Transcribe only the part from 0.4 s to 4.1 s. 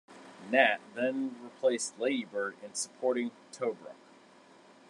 "Gnat" then replaced "Ladybird" in supporting Tobruk.